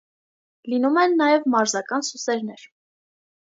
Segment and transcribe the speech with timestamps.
[0.73, 2.67] Լինում են նաև մարզական սուսերներ։